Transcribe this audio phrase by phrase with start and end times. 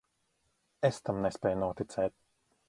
[0.89, 2.17] Es tam nespēju noticēt.